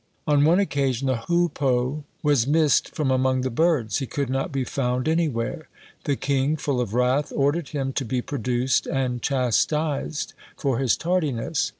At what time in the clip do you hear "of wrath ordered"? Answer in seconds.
6.81-7.67